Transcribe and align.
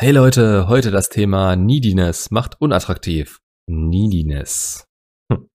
Hey 0.00 0.12
Leute, 0.12 0.68
heute 0.68 0.92
das 0.92 1.08
Thema 1.08 1.56
Neediness 1.56 2.30
macht 2.30 2.60
unattraktiv. 2.60 3.40
Neediness. 3.68 4.86
Hm. 5.28 5.48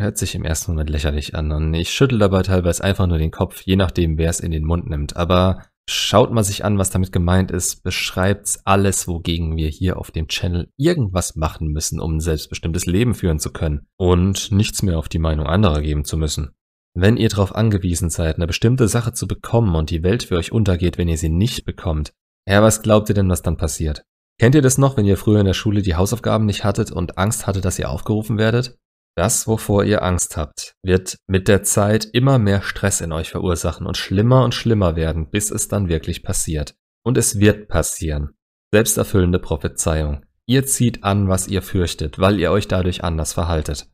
Hört 0.00 0.16
sich 0.16 0.34
im 0.34 0.46
ersten 0.46 0.72
Moment 0.72 0.88
lächerlich 0.88 1.34
an 1.34 1.52
und 1.52 1.74
ich 1.74 1.90
schüttel 1.90 2.18
dabei 2.18 2.42
teilweise 2.44 2.82
einfach 2.82 3.06
nur 3.06 3.18
den 3.18 3.30
Kopf, 3.30 3.60
je 3.60 3.76
nachdem 3.76 4.16
wer 4.16 4.30
es 4.30 4.40
in 4.40 4.52
den 4.52 4.64
Mund 4.64 4.88
nimmt. 4.88 5.18
Aber 5.18 5.66
schaut 5.86 6.32
mal 6.32 6.44
sich 6.44 6.64
an, 6.64 6.78
was 6.78 6.88
damit 6.88 7.12
gemeint 7.12 7.50
ist, 7.50 7.82
beschreibt's 7.82 8.58
alles, 8.64 9.06
wogegen 9.06 9.58
wir 9.58 9.68
hier 9.68 9.98
auf 9.98 10.12
dem 10.12 10.28
Channel 10.28 10.72
irgendwas 10.78 11.36
machen 11.36 11.68
müssen, 11.68 12.00
um 12.00 12.16
ein 12.16 12.20
selbstbestimmtes 12.20 12.86
Leben 12.86 13.14
führen 13.14 13.38
zu 13.38 13.52
können 13.52 13.86
und 13.98 14.50
nichts 14.50 14.82
mehr 14.82 14.98
auf 14.98 15.10
die 15.10 15.18
Meinung 15.18 15.46
anderer 15.46 15.82
geben 15.82 16.06
zu 16.06 16.16
müssen. 16.16 16.52
Wenn 16.94 17.18
ihr 17.18 17.28
darauf 17.28 17.54
angewiesen 17.54 18.08
seid, 18.08 18.36
eine 18.36 18.46
bestimmte 18.46 18.88
Sache 18.88 19.12
zu 19.12 19.28
bekommen 19.28 19.74
und 19.74 19.90
die 19.90 20.02
Welt 20.02 20.22
für 20.22 20.36
euch 20.36 20.52
untergeht, 20.52 20.96
wenn 20.96 21.08
ihr 21.08 21.18
sie 21.18 21.28
nicht 21.28 21.66
bekommt, 21.66 22.14
ja, 22.52 22.62
was 22.62 22.82
glaubt 22.82 23.08
ihr 23.08 23.14
denn, 23.14 23.28
was 23.28 23.42
dann 23.42 23.56
passiert? 23.56 24.02
Kennt 24.38 24.54
ihr 24.54 24.62
das 24.62 24.78
noch, 24.78 24.96
wenn 24.96 25.04
ihr 25.04 25.16
früher 25.16 25.40
in 25.40 25.46
der 25.46 25.54
Schule 25.54 25.82
die 25.82 25.96
Hausaufgaben 25.96 26.46
nicht 26.46 26.64
hattet 26.64 26.92
und 26.92 27.18
Angst 27.18 27.46
hattet, 27.46 27.64
dass 27.64 27.78
ihr 27.78 27.90
aufgerufen 27.90 28.38
werdet? 28.38 28.78
Das, 29.16 29.48
wovor 29.48 29.84
ihr 29.84 30.04
Angst 30.04 30.36
habt, 30.36 30.76
wird 30.84 31.16
mit 31.26 31.48
der 31.48 31.64
Zeit 31.64 32.04
immer 32.12 32.38
mehr 32.38 32.62
Stress 32.62 33.00
in 33.00 33.10
euch 33.10 33.30
verursachen 33.30 33.84
und 33.84 33.96
schlimmer 33.96 34.44
und 34.44 34.54
schlimmer 34.54 34.94
werden, 34.94 35.28
bis 35.28 35.50
es 35.50 35.66
dann 35.66 35.88
wirklich 35.88 36.22
passiert. 36.22 36.76
Und 37.04 37.18
es 37.18 37.40
wird 37.40 37.68
passieren. 37.68 38.36
Selbsterfüllende 38.72 39.40
Prophezeiung. 39.40 40.24
Ihr 40.46 40.66
zieht 40.66 41.02
an, 41.02 41.28
was 41.28 41.48
ihr 41.48 41.62
fürchtet, 41.62 42.20
weil 42.20 42.38
ihr 42.38 42.52
euch 42.52 42.68
dadurch 42.68 43.02
anders 43.02 43.32
verhaltet. 43.32 43.88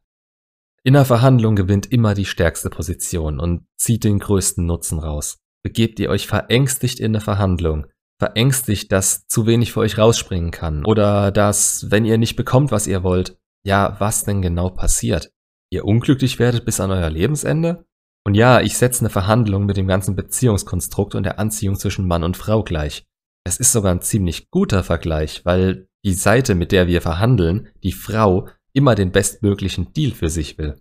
In 0.83 0.93
der 0.93 1.07
Verhandlung 1.07 1.57
gewinnt 1.57 1.91
immer 1.91 2.15
die 2.15 2.27
stärkste 2.27 2.69
Position 2.69 3.41
und 3.41 3.67
zieht 3.79 4.05
den 4.05 4.19
größten 4.19 4.67
Nutzen 4.67 4.99
raus. 4.99 5.39
Begebt 5.63 5.99
ihr 5.99 6.11
euch 6.11 6.27
verängstigt 6.27 7.01
in 7.01 7.15
der 7.15 7.23
Verhandlung, 7.23 7.87
verängstigt, 8.25 8.91
dass 8.91 9.27
zu 9.27 9.47
wenig 9.47 9.73
für 9.73 9.81
euch 9.81 9.99
rausspringen 9.99 10.51
kann 10.51 10.87
oder 10.87 11.31
dass, 11.31 11.91
wenn 11.91 12.07
ihr 12.07 12.17
nicht 12.17 12.37
bekommt, 12.37 12.71
was 12.73 12.87
ihr 12.87 13.03
wollt, 13.03 13.37
ja, 13.67 13.97
was 13.99 14.25
denn 14.25 14.41
genau 14.41 14.71
passiert? 14.71 15.31
Ihr 15.71 15.85
unglücklich 15.85 16.39
werdet 16.39 16.65
bis 16.65 16.81
an 16.81 16.91
euer 16.91 17.11
Lebensende? 17.11 17.85
Und 18.27 18.35
ja, 18.35 18.63
ich 18.63 18.79
setze 18.79 19.01
eine 19.01 19.11
Verhandlung 19.11 19.67
mit 19.67 19.77
dem 19.77 19.87
ganzen 19.87 20.17
Beziehungskonstrukt 20.17 21.15
und 21.15 21.25
der 21.25 21.39
Anziehung 21.39 21.77
zwischen 21.77 22.07
Mann 22.07 22.25
und 22.25 22.39
Frau 22.39 22.63
gleich. 22.63 23.07
Es 23.47 23.59
ist 23.59 23.73
sogar 23.73 23.93
ein 23.93 24.01
ziemlich 24.01 24.51
guter 24.51 24.83
Vergleich, 24.83 25.45
weil 25.45 25.89
die 26.03 26.15
Seite, 26.15 26.55
mit 26.55 26.73
der 26.73 26.87
wir 26.87 27.03
verhandeln, 27.03 27.69
die 27.83 27.93
Frau, 27.93 28.49
immer 28.73 28.95
den 28.95 29.13
bestmöglichen 29.13 29.93
Deal 29.93 30.13
für 30.13 30.31
sich 30.31 30.57
will. 30.57 30.77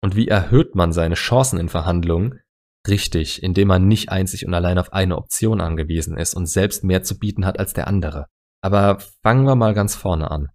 Und 0.00 0.14
wie 0.14 0.28
erhöht 0.28 0.76
man 0.76 0.92
seine 0.92 1.16
Chancen 1.16 1.58
in 1.58 1.68
Verhandlungen, 1.68 2.40
Richtig, 2.86 3.42
indem 3.42 3.68
man 3.68 3.88
nicht 3.88 4.10
einzig 4.10 4.46
und 4.46 4.52
allein 4.52 4.78
auf 4.78 4.92
eine 4.92 5.16
Option 5.16 5.60
angewiesen 5.60 6.18
ist 6.18 6.34
und 6.34 6.46
selbst 6.46 6.84
mehr 6.84 7.02
zu 7.02 7.18
bieten 7.18 7.46
hat 7.46 7.58
als 7.58 7.72
der 7.72 7.88
andere. 7.88 8.26
Aber 8.62 8.98
fangen 9.22 9.46
wir 9.46 9.56
mal 9.56 9.74
ganz 9.74 9.94
vorne 9.94 10.30
an. 10.30 10.48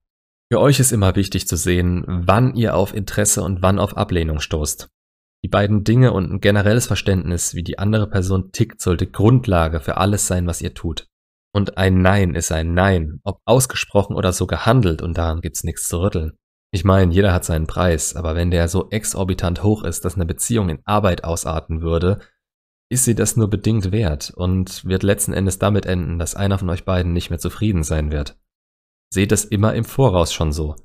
Für 0.52 0.59
euch 0.59 0.80
ist 0.80 0.91
immer 0.91 1.16
wichtig 1.16 1.47
zu 1.47 1.55
sehen, 1.55 2.03
wann 2.08 2.55
ihr 2.55 2.75
auf 2.75 2.94
Interesse 2.94 3.44
und 3.44 3.61
wann 3.61 3.80
auf 3.80 3.97
Ablehnung 3.97 4.39
stoßt. 4.39 4.89
Die 5.44 5.47
beiden 5.47 5.83
Dinge 5.83 6.11
und 6.11 6.31
ein 6.31 6.39
generelles 6.39 6.88
Verständnis, 6.88 7.53
wie 7.55 7.63
die 7.63 7.80
andere 7.80 8.09
Person 8.09 8.52
tickt, 8.52 8.81
sollte 8.81 9.08
Grundlage 9.08 9.80
für 9.80 9.97
alles 9.97 10.27
sein, 10.27 10.47
was 10.47 10.61
ihr 10.61 10.73
tut. 10.73 11.08
Und 11.53 11.77
ein 11.77 12.02
Nein 12.02 12.36
ist 12.36 12.52
ein 12.52 12.73
Nein, 12.73 13.19
ob 13.23 13.39
ausgesprochen 13.45 14.16
oder 14.16 14.33
so 14.33 14.47
gehandelt, 14.47 15.02
und 15.02 15.17
daran 15.17 15.41
gibt's 15.41 15.64
nichts 15.64 15.88
zu 15.88 15.99
rütteln. 16.02 16.33
Ich 16.72 16.84
meine, 16.84 17.12
jeder 17.12 17.34
hat 17.34 17.45
seinen 17.45 17.67
Preis, 17.67 18.16
aber 18.16 18.36
wenn 18.36 18.52
der 18.52 18.67
so 18.67 18.89
exorbitant 18.89 19.64
hoch 19.64 19.84
ist, 19.84 20.06
dass 20.06 20.16
eine 20.16 20.25
Beziehung 20.25 20.70
in 20.70 20.81
Arbeit 20.86 21.23
ausarten 21.23 21.81
würde, 21.81 22.20
ist 22.92 23.06
sie 23.06 23.16
das 23.16 23.36
nur 23.36 23.50
bedingt 23.50 23.92
wert 23.92 24.31
und 24.36 24.86
wird 24.86 25.03
letzten 25.03 25.34
Endes 25.34 25.59
damit 25.59 25.86
enden, 25.86 26.20
dass 26.20 26.36
einer 26.36 26.58
von 26.58 26.70
euch 26.70 26.86
beiden 26.86 27.14
nicht 27.14 27.30
mehr 27.30 27.39
zufrieden 27.39 27.84
sein 27.84 28.11
wird. 28.11 28.38
Seht 29.11 29.31
es 29.31 29.45
immer 29.45 29.73
im 29.73 29.86
Voraus 29.86 30.34
schon 30.34 30.52
so. 30.52 30.76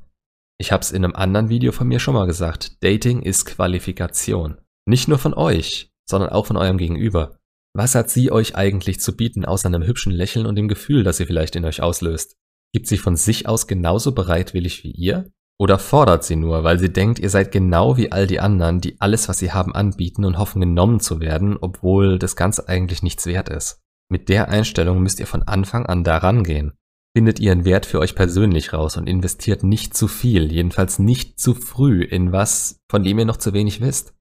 Ich 0.59 0.73
hab's 0.73 0.93
in 0.93 1.05
einem 1.05 1.15
anderen 1.15 1.49
Video 1.49 1.73
von 1.73 1.89
mir 1.89 1.99
schon 1.99 2.15
mal 2.15 2.27
gesagt, 2.27 2.83
Dating 2.83 3.23
ist 3.23 3.45
Qualifikation. 3.45 4.59
Nicht 4.87 5.09
nur 5.09 5.19
von 5.19 5.35
euch, 5.35 5.93
sondern 6.09 6.31
auch 6.31 6.47
von 6.47 6.57
eurem 6.57 6.79
Gegenüber. 6.79 7.39
Was 7.75 7.95
hat 7.95 8.09
sie 8.09 8.31
euch 8.31 8.55
eigentlich 8.55 9.01
zu 9.01 9.17
bieten, 9.17 9.45
außer 9.45 9.67
einem 9.67 9.83
hübschen 9.83 10.13
Lächeln 10.13 10.47
und 10.47 10.57
dem 10.57 10.69
Gefühl, 10.69 11.03
das 11.03 11.17
sie 11.17 11.27
vielleicht 11.27 11.57
in 11.57 11.65
euch 11.65 11.83
auslöst? 11.83 12.37
Gibt 12.73 12.87
sie 12.87 12.99
von 12.99 13.17
sich 13.17 13.49
aus 13.49 13.67
genauso 13.67 14.13
bereitwillig 14.13 14.85
wie 14.85 14.93
ihr? 14.93 15.33
Oder 15.59 15.79
fordert 15.79 16.25
sie 16.25 16.37
nur, 16.37 16.65
weil 16.65 16.79
sie 16.79 16.93
denkt, 16.93 17.19
ihr 17.21 17.31
seid 17.31 17.53
genau 17.53 17.97
wie 17.97 18.11
all 18.11 18.27
die 18.27 18.41
anderen, 18.41 18.81
die 18.81 19.01
alles, 19.01 19.29
was 19.29 19.39
sie 19.39 19.53
haben, 19.53 19.75
anbieten 19.75 20.25
und 20.25 20.39
hoffen, 20.39 20.61
genommen 20.61 20.99
zu 21.01 21.21
werden, 21.21 21.57
obwohl 21.61 22.19
das 22.19 22.35
Ganze 22.35 22.69
eigentlich 22.69 23.03
nichts 23.03 23.27
wert 23.27 23.49
ist. 23.49 23.81
Mit 24.11 24.29
der 24.29 24.49
Einstellung 24.49 25.03
müsst 25.03 25.21
ihr 25.21 25.27
von 25.27 25.45
Anfang 25.45 25.87
an 25.87 26.03
daran 26.03 26.43
gehen. 26.43 26.73
Findet 27.17 27.39
ihren 27.39 27.65
Wert 27.65 27.87
für 27.87 28.01
euch 28.01 28.17
persönlich 28.17 28.73
raus 28.73 28.97
und 28.97 29.09
investiert 29.09 29.63
nicht 29.63 29.97
zu 29.97 30.09
viel, 30.09 30.51
jedenfalls 30.51 30.99
nicht 30.99 31.39
zu 31.39 31.55
früh 31.55 32.03
in 32.03 32.33
was, 32.33 32.81
von 32.91 33.05
dem 33.05 33.21
ihr 33.21 33.25
noch 33.25 33.37
zu 33.37 33.53
wenig 33.53 33.81
wisst. 33.81 34.15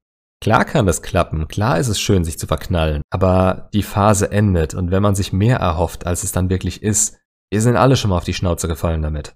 Klar 0.43 0.65
kann 0.65 0.85
das 0.85 1.01
klappen, 1.01 1.47
klar 1.47 1.79
ist 1.79 1.87
es 1.87 1.99
schön, 1.99 2.23
sich 2.23 2.37
zu 2.37 2.47
verknallen, 2.47 3.01
aber 3.09 3.69
die 3.73 3.81
Phase 3.81 4.29
endet 4.29 4.73
und 4.73 4.91
wenn 4.91 5.01
man 5.01 5.15
sich 5.15 5.33
mehr 5.33 5.57
erhofft, 5.57 6.05
als 6.05 6.23
es 6.23 6.33
dann 6.33 6.49
wirklich 6.49 6.83
ist, 6.83 7.17
ihr 7.49 7.61
sind 7.61 7.77
alle 7.77 7.95
schon 7.95 8.09
mal 8.09 8.17
auf 8.17 8.25
die 8.25 8.33
Schnauze 8.33 8.67
gefallen 8.67 9.01
damit. 9.01 9.35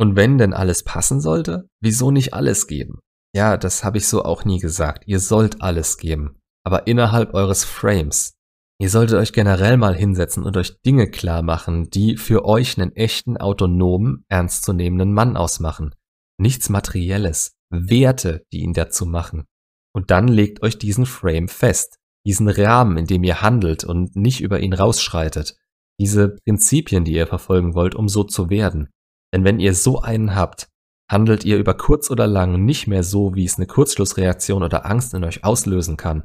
Und 0.00 0.16
wenn 0.16 0.38
denn 0.38 0.54
alles 0.54 0.84
passen 0.84 1.20
sollte, 1.20 1.68
wieso 1.80 2.10
nicht 2.10 2.34
alles 2.34 2.66
geben? 2.66 3.00
Ja, 3.34 3.56
das 3.56 3.84
habe 3.84 3.98
ich 3.98 4.06
so 4.06 4.24
auch 4.24 4.44
nie 4.44 4.58
gesagt. 4.58 5.04
Ihr 5.06 5.20
sollt 5.20 5.60
alles 5.60 5.98
geben, 5.98 6.38
aber 6.64 6.86
innerhalb 6.86 7.34
eures 7.34 7.64
Frames. 7.64 8.34
Ihr 8.80 8.90
solltet 8.90 9.18
euch 9.18 9.32
generell 9.32 9.76
mal 9.76 9.94
hinsetzen 9.94 10.44
und 10.44 10.56
euch 10.56 10.80
Dinge 10.82 11.10
klar 11.10 11.42
machen, 11.42 11.90
die 11.90 12.16
für 12.16 12.44
euch 12.44 12.78
einen 12.78 12.94
echten, 12.94 13.36
autonomen, 13.36 14.24
ernstzunehmenden 14.28 15.12
Mann 15.12 15.36
ausmachen. 15.36 15.94
Nichts 16.40 16.68
Materielles, 16.68 17.56
Werte, 17.70 18.44
die 18.52 18.60
ihn 18.60 18.72
dazu 18.72 19.04
machen. 19.04 19.46
Und 19.92 20.12
dann 20.12 20.28
legt 20.28 20.62
euch 20.62 20.78
diesen 20.78 21.06
Frame 21.06 21.48
fest, 21.48 21.96
diesen 22.24 22.48
Rahmen, 22.48 22.96
in 22.98 23.06
dem 23.06 23.24
ihr 23.24 23.42
handelt 23.42 23.82
und 23.82 24.14
nicht 24.14 24.40
über 24.40 24.60
ihn 24.60 24.72
rausschreitet, 24.72 25.56
diese 26.00 26.36
Prinzipien, 26.44 27.04
die 27.04 27.14
ihr 27.14 27.26
verfolgen 27.26 27.74
wollt, 27.74 27.96
um 27.96 28.08
so 28.08 28.22
zu 28.22 28.48
werden. 28.48 28.90
Denn 29.32 29.44
wenn 29.44 29.60
ihr 29.60 29.74
so 29.74 30.00
einen 30.00 30.34
habt, 30.34 30.68
handelt 31.10 31.44
ihr 31.44 31.58
über 31.58 31.74
kurz 31.74 32.10
oder 32.10 32.26
lang 32.26 32.64
nicht 32.64 32.86
mehr 32.86 33.02
so, 33.02 33.34
wie 33.34 33.44
es 33.44 33.56
eine 33.56 33.66
Kurzschlussreaktion 33.66 34.62
oder 34.62 34.86
Angst 34.86 35.14
in 35.14 35.24
euch 35.24 35.44
auslösen 35.44 35.96
kann. 35.96 36.24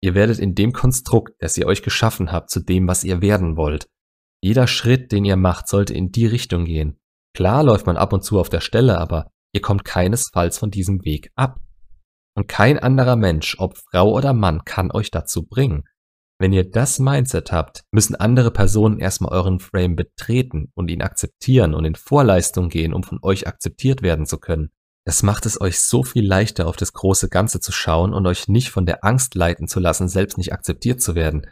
Ihr 0.00 0.14
werdet 0.14 0.38
in 0.38 0.54
dem 0.54 0.72
Konstrukt, 0.72 1.34
das 1.38 1.56
ihr 1.56 1.66
euch 1.66 1.82
geschaffen 1.82 2.30
habt, 2.32 2.50
zu 2.50 2.60
dem, 2.60 2.88
was 2.88 3.04
ihr 3.04 3.22
werden 3.22 3.56
wollt. 3.56 3.86
Jeder 4.42 4.66
Schritt, 4.66 5.12
den 5.12 5.24
ihr 5.24 5.36
macht, 5.36 5.68
sollte 5.68 5.94
in 5.94 6.10
die 6.10 6.26
Richtung 6.26 6.66
gehen. 6.66 6.98
Klar 7.34 7.62
läuft 7.64 7.86
man 7.86 7.96
ab 7.96 8.12
und 8.12 8.22
zu 8.22 8.38
auf 8.38 8.50
der 8.50 8.60
Stelle, 8.60 8.98
aber 8.98 9.30
ihr 9.54 9.62
kommt 9.62 9.84
keinesfalls 9.84 10.58
von 10.58 10.70
diesem 10.70 11.04
Weg 11.04 11.30
ab. 11.34 11.60
Und 12.36 12.48
kein 12.48 12.78
anderer 12.78 13.16
Mensch, 13.16 13.56
ob 13.58 13.76
Frau 13.76 14.12
oder 14.12 14.32
Mann, 14.32 14.64
kann 14.64 14.90
euch 14.90 15.10
dazu 15.10 15.46
bringen. 15.46 15.84
Wenn 16.38 16.52
ihr 16.52 16.68
das 16.68 16.98
Mindset 16.98 17.52
habt, 17.52 17.84
müssen 17.92 18.16
andere 18.16 18.50
Personen 18.50 18.98
erstmal 18.98 19.32
euren 19.32 19.60
Frame 19.60 19.94
betreten 19.94 20.72
und 20.74 20.90
ihn 20.90 21.02
akzeptieren 21.02 21.74
und 21.74 21.84
in 21.84 21.94
Vorleistung 21.94 22.68
gehen, 22.68 22.92
um 22.92 23.04
von 23.04 23.20
euch 23.22 23.46
akzeptiert 23.46 24.02
werden 24.02 24.26
zu 24.26 24.38
können. 24.38 24.70
Das 25.06 25.22
macht 25.22 25.46
es 25.46 25.60
euch 25.60 25.80
so 25.80 26.02
viel 26.02 26.26
leichter, 26.26 26.66
auf 26.66 26.76
das 26.76 26.92
große 26.92 27.28
Ganze 27.28 27.60
zu 27.60 27.72
schauen 27.72 28.14
und 28.14 28.26
euch 28.26 28.48
nicht 28.48 28.70
von 28.70 28.86
der 28.86 29.04
Angst 29.04 29.34
leiten 29.34 29.68
zu 29.68 29.78
lassen, 29.78 30.08
selbst 30.08 30.38
nicht 30.38 30.52
akzeptiert 30.52 31.02
zu 31.02 31.14
werden. 31.14 31.46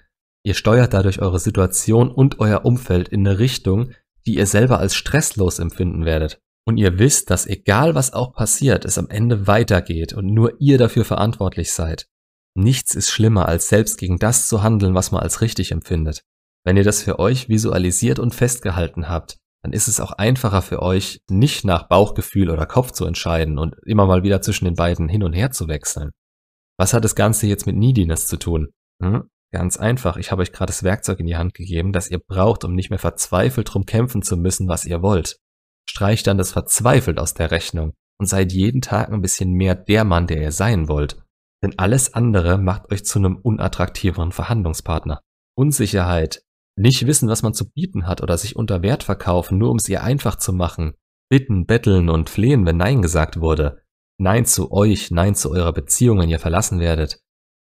Ihr 0.44 0.54
steuert 0.54 0.94
dadurch 0.94 1.20
eure 1.20 1.38
Situation 1.38 2.10
und 2.10 2.40
euer 2.40 2.64
Umfeld 2.64 3.08
in 3.08 3.26
eine 3.26 3.38
Richtung, 3.38 3.92
die 4.26 4.36
ihr 4.36 4.46
selber 4.46 4.78
als 4.78 4.94
stresslos 4.94 5.58
empfinden 5.58 6.04
werdet. 6.04 6.40
Und 6.64 6.78
ihr 6.78 6.98
wisst, 6.98 7.30
dass 7.30 7.46
egal 7.46 7.94
was 7.94 8.12
auch 8.12 8.34
passiert, 8.34 8.84
es 8.84 8.98
am 8.98 9.08
Ende 9.10 9.46
weitergeht 9.46 10.12
und 10.12 10.26
nur 10.26 10.60
ihr 10.60 10.78
dafür 10.78 11.04
verantwortlich 11.04 11.72
seid. 11.72 12.08
Nichts 12.54 12.94
ist 12.94 13.10
schlimmer, 13.10 13.48
als 13.48 13.68
selbst 13.68 13.98
gegen 13.98 14.18
das 14.18 14.48
zu 14.48 14.62
handeln, 14.62 14.94
was 14.94 15.10
man 15.10 15.22
als 15.22 15.40
richtig 15.40 15.72
empfindet. 15.72 16.22
Wenn 16.64 16.76
ihr 16.76 16.84
das 16.84 17.02
für 17.02 17.18
euch 17.18 17.48
visualisiert 17.48 18.18
und 18.18 18.34
festgehalten 18.34 19.08
habt, 19.08 19.38
dann 19.62 19.72
ist 19.72 19.88
es 19.88 20.00
auch 20.00 20.12
einfacher 20.12 20.62
für 20.62 20.82
euch, 20.82 21.20
nicht 21.30 21.64
nach 21.64 21.88
Bauchgefühl 21.88 22.50
oder 22.50 22.66
Kopf 22.66 22.90
zu 22.90 23.06
entscheiden 23.06 23.58
und 23.58 23.76
immer 23.84 24.06
mal 24.06 24.22
wieder 24.22 24.42
zwischen 24.42 24.64
den 24.64 24.74
beiden 24.74 25.08
hin 25.08 25.22
und 25.22 25.32
her 25.32 25.50
zu 25.50 25.68
wechseln. 25.68 26.10
Was 26.78 26.94
hat 26.94 27.04
das 27.04 27.14
Ganze 27.14 27.46
jetzt 27.46 27.66
mit 27.66 27.76
Neediness 27.76 28.26
zu 28.26 28.36
tun? 28.36 28.68
Hm? 29.02 29.28
Ganz 29.52 29.76
einfach, 29.76 30.16
ich 30.16 30.32
habe 30.32 30.42
euch 30.42 30.52
gerade 30.52 30.70
das 30.70 30.82
Werkzeug 30.82 31.20
in 31.20 31.26
die 31.26 31.36
Hand 31.36 31.54
gegeben, 31.54 31.92
das 31.92 32.10
ihr 32.10 32.18
braucht, 32.18 32.64
um 32.64 32.74
nicht 32.74 32.90
mehr 32.90 32.98
verzweifelt 32.98 33.72
drum 33.72 33.84
kämpfen 33.84 34.22
zu 34.22 34.36
müssen, 34.36 34.66
was 34.66 34.86
ihr 34.86 35.02
wollt. 35.02 35.36
Streicht 35.88 36.26
dann 36.26 36.38
das 36.38 36.52
verzweifelt 36.52 37.18
aus 37.18 37.34
der 37.34 37.50
Rechnung 37.50 37.92
und 38.18 38.26
seid 38.26 38.52
jeden 38.52 38.80
Tag 38.80 39.12
ein 39.12 39.20
bisschen 39.20 39.52
mehr 39.52 39.74
der 39.74 40.04
Mann, 40.04 40.26
der 40.26 40.40
ihr 40.40 40.52
sein 40.52 40.88
wollt. 40.88 41.22
Denn 41.62 41.78
alles 41.78 42.14
andere 42.14 42.58
macht 42.58 42.90
euch 42.90 43.04
zu 43.04 43.18
einem 43.18 43.36
unattraktiveren 43.36 44.32
Verhandlungspartner. 44.32 45.20
Unsicherheit, 45.56 46.42
nicht 46.76 47.06
wissen, 47.06 47.28
was 47.28 47.42
man 47.42 47.54
zu 47.54 47.70
bieten 47.70 48.06
hat 48.06 48.22
oder 48.22 48.38
sich 48.38 48.56
unter 48.56 48.82
Wert 48.82 49.02
verkaufen, 49.04 49.58
nur 49.58 49.70
um 49.70 49.76
es 49.76 49.88
ihr 49.88 50.02
einfach 50.02 50.36
zu 50.36 50.52
machen, 50.52 50.94
bitten, 51.30 51.66
betteln 51.66 52.08
und 52.08 52.30
flehen, 52.30 52.66
wenn 52.66 52.78
Nein 52.78 53.02
gesagt 53.02 53.40
wurde, 53.40 53.82
Nein 54.18 54.46
zu 54.46 54.72
euch, 54.72 55.10
Nein 55.10 55.34
zu 55.34 55.50
eurer 55.50 55.72
Beziehung, 55.72 56.18
wenn 56.18 56.28
ihr 56.28 56.38
verlassen 56.38 56.80
werdet. 56.80 57.20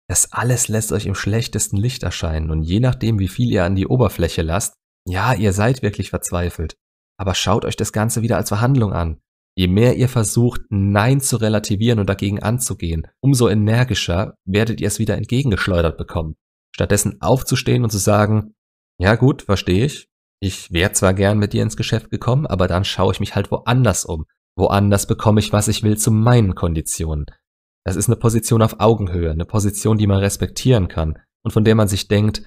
Das 0.10 0.32
alles 0.34 0.68
lässt 0.68 0.92
euch 0.92 1.06
im 1.06 1.16
schlechtesten 1.16 1.78
Licht 1.78 2.04
erscheinen 2.04 2.52
und 2.52 2.64
je 2.64 2.80
nachdem, 2.80 3.20
wie 3.20 3.28
viel 3.28 3.52
ihr 3.52 3.64
an 3.64 3.76
die 3.76 3.88
Oberfläche 3.88 4.42
lasst, 4.42 4.76
ja, 5.08 5.34
ihr 5.34 5.54
seid 5.54 5.82
wirklich 5.82 6.10
verzweifelt. 6.10 6.76
aber 7.18 7.36
schaut 7.36 7.66
euch 7.66 7.76
das 7.76 7.94
Ganze 7.94 8.22
wieder 8.22 8.38
als 8.38 8.50
Verhandlung 8.50 8.92
an. 8.94 9.22
Je 9.56 9.68
mehr 9.68 9.96
ihr 9.96 10.10
versucht, 10.10 10.62
Nein 10.70 11.22
zu 11.22 11.38
relativieren 11.38 12.00
und 12.00 12.10
dagegen 12.10 12.42
anzugehen, 12.42 13.08
umso 13.22 13.50
energischer 13.50 14.36
werdet 14.46 14.82
ihr 14.82 14.88
es 14.88 15.00
wieder 15.00 15.16
entgegengeschleudert 15.16 15.98
bekommen. 15.98 16.36
Stattdessen 16.76 17.22
aufzustehen 17.22 17.84
und 17.84 17.92
zu 17.92 18.00
sagen, 18.00 18.56
ja 19.00 19.16
gut, 19.16 19.44
verstehe 19.44 19.86
ich. 19.86 20.08
Ich 20.40 20.72
wäre 20.72 20.92
zwar 20.92 21.14
gern 21.14 21.38
mit 21.38 21.54
dir 21.54 21.64
ins 21.64 21.78
Geschäft 21.78 22.10
gekommen, 22.10 22.48
aber 22.48 22.68
dann 22.68 22.84
schaue 22.84 23.14
ich 23.14 23.20
mich 23.20 23.36
halt 23.36 23.52
woanders 23.52 24.06
um. 24.06 24.26
Woanders 24.56 25.08
bekomme 25.08 25.40
ich, 25.40 25.54
was 25.54 25.68
ich 25.68 25.84
will, 25.84 25.98
zu 25.98 26.12
meinen 26.12 26.56
Konditionen. 26.56 27.26
Das 27.86 27.96
ist 27.96 28.08
eine 28.08 28.18
Position 28.18 28.62
auf 28.62 28.80
Augenhöhe, 28.80 29.32
eine 29.32 29.46
Position, 29.46 29.98
die 29.98 30.08
man 30.08 30.20
respektieren 30.20 30.88
kann 30.88 31.20
und 31.44 31.52
von 31.52 31.64
der 31.64 31.76
man 31.76 31.88
sich 31.88 32.08
denkt, 32.08 32.44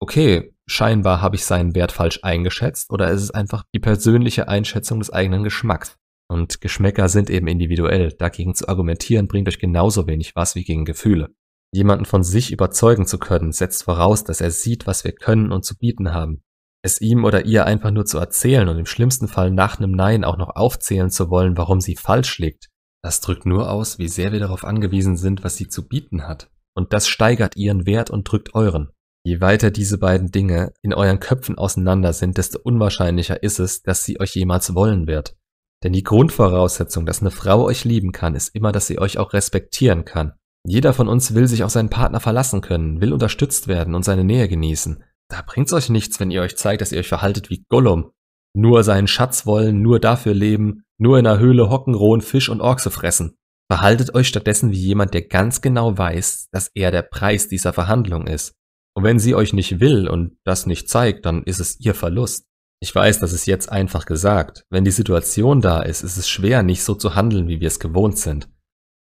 okay, 0.00 0.54
scheinbar 0.66 1.20
habe 1.20 1.36
ich 1.36 1.44
seinen 1.44 1.74
Wert 1.74 1.92
falsch 1.92 2.20
eingeschätzt 2.22 2.90
oder 2.90 3.10
ist 3.10 3.22
es 3.22 3.30
einfach 3.30 3.64
die 3.74 3.80
persönliche 3.80 4.48
Einschätzung 4.48 4.98
des 4.98 5.10
eigenen 5.10 5.44
Geschmacks. 5.44 5.96
Und 6.30 6.60
Geschmäcker 6.60 7.08
sind 7.08 7.30
eben 7.30 7.46
individuell. 7.46 8.12
Dagegen 8.12 8.54
zu 8.54 8.68
argumentieren 8.68 9.28
bringt 9.28 9.48
euch 9.48 9.58
genauso 9.58 10.06
wenig 10.06 10.36
was 10.36 10.54
wie 10.54 10.64
gegen 10.64 10.84
Gefühle. 10.84 11.34
Jemanden 11.72 12.04
von 12.04 12.22
sich 12.22 12.52
überzeugen 12.52 13.06
zu 13.06 13.18
können, 13.18 13.52
setzt 13.52 13.84
voraus, 13.84 14.24
dass 14.24 14.40
er 14.40 14.50
sieht, 14.50 14.86
was 14.86 15.04
wir 15.04 15.12
können 15.12 15.52
und 15.52 15.64
zu 15.64 15.76
bieten 15.76 16.12
haben. 16.12 16.42
Es 16.82 17.00
ihm 17.00 17.24
oder 17.24 17.44
ihr 17.44 17.66
einfach 17.66 17.90
nur 17.90 18.04
zu 18.04 18.18
erzählen 18.18 18.68
und 18.68 18.78
im 18.78 18.86
schlimmsten 18.86 19.28
Fall 19.28 19.50
nach 19.50 19.78
einem 19.78 19.92
Nein 19.92 20.24
auch 20.24 20.36
noch 20.36 20.54
aufzählen 20.54 21.10
zu 21.10 21.28
wollen, 21.28 21.56
warum 21.56 21.80
sie 21.80 21.96
falsch 21.96 22.38
liegt, 22.38 22.68
das 23.02 23.20
drückt 23.20 23.46
nur 23.46 23.70
aus, 23.70 23.98
wie 23.98 24.08
sehr 24.08 24.32
wir 24.32 24.40
darauf 24.40 24.64
angewiesen 24.64 25.16
sind, 25.16 25.44
was 25.44 25.56
sie 25.56 25.68
zu 25.68 25.86
bieten 25.86 26.26
hat. 26.26 26.50
Und 26.74 26.92
das 26.92 27.08
steigert 27.08 27.56
ihren 27.56 27.86
Wert 27.86 28.10
und 28.10 28.30
drückt 28.30 28.54
euren. 28.54 28.90
Je 29.24 29.40
weiter 29.40 29.70
diese 29.70 29.98
beiden 29.98 30.30
Dinge 30.30 30.72
in 30.82 30.94
euren 30.94 31.20
Köpfen 31.20 31.58
auseinander 31.58 32.12
sind, 32.12 32.38
desto 32.38 32.58
unwahrscheinlicher 32.62 33.42
ist 33.42 33.58
es, 33.58 33.82
dass 33.82 34.04
sie 34.04 34.20
euch 34.20 34.34
jemals 34.34 34.74
wollen 34.74 35.06
wird. 35.06 35.36
Denn 35.84 35.92
die 35.92 36.02
Grundvoraussetzung, 36.02 37.06
dass 37.06 37.20
eine 37.20 37.30
Frau 37.30 37.64
euch 37.64 37.84
lieben 37.84 38.12
kann, 38.12 38.34
ist 38.34 38.54
immer, 38.54 38.72
dass 38.72 38.86
sie 38.86 38.98
euch 38.98 39.18
auch 39.18 39.32
respektieren 39.32 40.04
kann. 40.04 40.32
Jeder 40.66 40.92
von 40.92 41.08
uns 41.08 41.34
will 41.34 41.46
sich 41.46 41.62
auf 41.62 41.70
seinen 41.70 41.90
Partner 41.90 42.20
verlassen 42.20 42.60
können, 42.60 43.00
will 43.00 43.12
unterstützt 43.12 43.68
werden 43.68 43.94
und 43.94 44.04
seine 44.04 44.24
Nähe 44.24 44.48
genießen. 44.48 45.02
Da 45.28 45.42
bringt's 45.46 45.72
euch 45.72 45.88
nichts, 45.88 46.18
wenn 46.20 46.30
ihr 46.30 46.42
euch 46.42 46.56
zeigt, 46.56 46.80
dass 46.80 46.92
ihr 46.92 46.98
euch 46.98 47.08
verhaltet 47.08 47.48
wie 47.50 47.64
Gollum. 47.68 48.10
Nur 48.54 48.82
seinen 48.82 49.06
Schatz 49.06 49.46
wollen, 49.46 49.82
nur 49.82 50.00
dafür 50.00 50.34
leben, 50.34 50.82
nur 50.98 51.18
in 51.18 51.24
der 51.24 51.38
Höhle 51.38 51.70
hocken, 51.70 51.94
rohen 51.94 52.22
Fisch 52.22 52.48
und 52.48 52.60
Orkse 52.60 52.90
fressen. 52.90 53.36
Verhaltet 53.70 54.14
euch 54.14 54.26
stattdessen 54.26 54.72
wie 54.72 54.80
jemand, 54.80 55.14
der 55.14 55.22
ganz 55.22 55.60
genau 55.60 55.96
weiß, 55.96 56.48
dass 56.50 56.70
er 56.74 56.90
der 56.90 57.02
Preis 57.02 57.48
dieser 57.48 57.72
Verhandlung 57.72 58.26
ist. 58.26 58.54
Und 58.96 59.04
wenn 59.04 59.18
sie 59.18 59.34
euch 59.34 59.52
nicht 59.52 59.78
will 59.78 60.08
und 60.08 60.38
das 60.44 60.66
nicht 60.66 60.88
zeigt, 60.88 61.26
dann 61.26 61.44
ist 61.44 61.60
es 61.60 61.78
ihr 61.78 61.94
Verlust. 61.94 62.47
Ich 62.80 62.94
weiß, 62.94 63.18
das 63.18 63.32
ist 63.32 63.46
jetzt 63.46 63.70
einfach 63.70 64.06
gesagt. 64.06 64.64
Wenn 64.70 64.84
die 64.84 64.92
Situation 64.92 65.60
da 65.60 65.82
ist, 65.82 66.02
ist 66.02 66.16
es 66.16 66.28
schwer, 66.28 66.62
nicht 66.62 66.84
so 66.84 66.94
zu 66.94 67.14
handeln, 67.14 67.48
wie 67.48 67.60
wir 67.60 67.66
es 67.66 67.80
gewohnt 67.80 68.18
sind. 68.18 68.48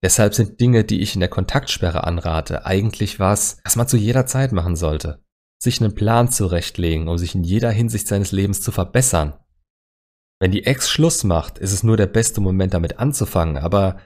Deshalb 0.02 0.34
sind 0.34 0.60
Dinge, 0.60 0.84
die 0.84 1.00
ich 1.00 1.14
in 1.14 1.20
der 1.20 1.28
Kontaktsperre 1.28 2.04
anrate, 2.04 2.64
eigentlich 2.66 3.18
was, 3.18 3.58
was 3.64 3.74
man 3.74 3.88
zu 3.88 3.96
jeder 3.96 4.26
Zeit 4.26 4.52
machen 4.52 4.76
sollte. 4.76 5.24
Sich 5.60 5.80
einen 5.80 5.96
Plan 5.96 6.30
zurechtlegen, 6.30 7.08
um 7.08 7.18
sich 7.18 7.34
in 7.34 7.42
jeder 7.42 7.72
Hinsicht 7.72 8.06
seines 8.06 8.30
Lebens 8.30 8.62
zu 8.62 8.70
verbessern. 8.70 9.34
Wenn 10.40 10.52
die 10.52 10.64
Ex 10.64 10.88
Schluss 10.88 11.24
macht, 11.24 11.58
ist 11.58 11.72
es 11.72 11.82
nur 11.82 11.96
der 11.96 12.06
beste 12.06 12.40
Moment 12.40 12.74
damit 12.74 13.00
anzufangen, 13.00 13.56
aber 13.56 13.98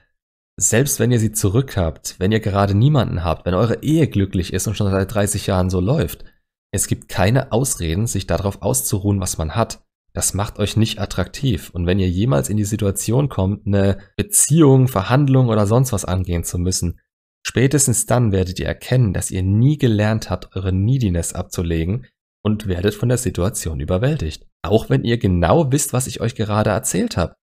selbst 0.56 0.98
wenn 0.98 1.12
ihr 1.12 1.20
sie 1.20 1.32
zurückhabt, 1.32 2.16
wenn 2.18 2.32
ihr 2.32 2.40
gerade 2.40 2.74
niemanden 2.74 3.22
habt, 3.22 3.44
wenn 3.44 3.54
eure 3.54 3.82
Ehe 3.82 4.08
glücklich 4.08 4.54
ist 4.54 4.66
und 4.66 4.76
schon 4.76 4.90
seit 4.90 5.12
30 5.12 5.46
Jahren 5.46 5.68
so 5.68 5.80
läuft, 5.80 6.24
es 6.72 6.86
gibt 6.86 7.08
keine 7.08 7.52
Ausreden, 7.52 8.06
sich 8.06 8.26
darauf 8.26 8.62
auszuruhen, 8.62 9.20
was 9.20 9.36
man 9.36 9.54
hat. 9.54 9.84
Das 10.14 10.34
macht 10.34 10.58
euch 10.58 10.76
nicht 10.76 10.98
attraktiv. 10.98 11.70
Und 11.70 11.86
wenn 11.86 11.98
ihr 11.98 12.08
jemals 12.08 12.48
in 12.48 12.56
die 12.56 12.64
Situation 12.64 13.28
kommt, 13.28 13.66
eine 13.66 13.98
Beziehung, 14.16 14.88
Verhandlung 14.88 15.48
oder 15.48 15.66
sonst 15.66 15.92
was 15.92 16.04
angehen 16.04 16.44
zu 16.44 16.58
müssen, 16.58 16.98
spätestens 17.46 18.06
dann 18.06 18.32
werdet 18.32 18.58
ihr 18.58 18.66
erkennen, 18.66 19.12
dass 19.12 19.30
ihr 19.30 19.42
nie 19.42 19.78
gelernt 19.78 20.30
habt, 20.30 20.56
eure 20.56 20.72
Neediness 20.72 21.34
abzulegen 21.34 22.06
und 22.42 22.66
werdet 22.66 22.94
von 22.94 23.08
der 23.08 23.18
Situation 23.18 23.80
überwältigt. 23.80 24.46
Auch 24.62 24.88
wenn 24.90 25.04
ihr 25.04 25.18
genau 25.18 25.72
wisst, 25.72 25.92
was 25.92 26.06
ich 26.06 26.20
euch 26.20 26.34
gerade 26.34 26.70
erzählt 26.70 27.16
habe. 27.16 27.34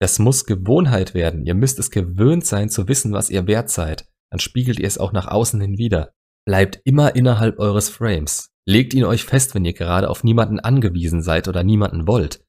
Das 0.00 0.18
muss 0.18 0.46
Gewohnheit 0.46 1.14
werden. 1.14 1.46
Ihr 1.46 1.54
müsst 1.54 1.78
es 1.78 1.90
gewöhnt 1.90 2.44
sein 2.44 2.68
zu 2.68 2.88
wissen, 2.88 3.12
was 3.12 3.30
ihr 3.30 3.46
wert 3.46 3.70
seid. 3.70 4.08
Dann 4.30 4.40
spiegelt 4.40 4.80
ihr 4.80 4.86
es 4.86 4.98
auch 4.98 5.12
nach 5.12 5.28
außen 5.28 5.60
hin 5.60 5.78
wieder. 5.78 6.12
Bleibt 6.44 6.80
immer 6.84 7.14
innerhalb 7.14 7.60
eures 7.60 7.88
Frames. 7.88 8.51
Legt 8.64 8.94
ihn 8.94 9.04
euch 9.04 9.24
fest, 9.24 9.54
wenn 9.54 9.64
ihr 9.64 9.72
gerade 9.72 10.08
auf 10.08 10.22
niemanden 10.22 10.60
angewiesen 10.60 11.22
seid 11.22 11.48
oder 11.48 11.64
niemanden 11.64 12.06
wollt. 12.06 12.44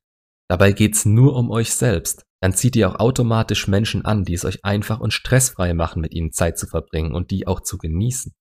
Dabei 0.48 0.72
geht's 0.72 1.06
nur 1.06 1.36
um 1.36 1.50
euch 1.50 1.74
selbst. 1.74 2.26
Dann 2.42 2.54
zieht 2.54 2.76
ihr 2.76 2.90
auch 2.90 3.00
automatisch 3.00 3.68
Menschen 3.68 4.06
an, 4.06 4.24
die 4.24 4.34
es 4.34 4.46
euch 4.46 4.64
einfach 4.64 5.00
und 5.00 5.14
stressfrei 5.14 5.74
machen, 5.74 6.02
mit 6.02 6.14
ihnen 6.14 6.32
Zeit 6.32 6.60
zu 6.60 6.68
verbringen 6.68 7.16
und 7.16 7.32
die 7.32 7.48
auch 7.48 7.62
zu 7.62 7.78
genießen. 7.78 8.34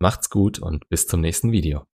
Macht's 0.00 0.30
gut 0.30 0.58
und 0.58 0.88
bis 0.88 1.06
zum 1.06 1.20
nächsten 1.20 1.50
Video. 1.50 1.84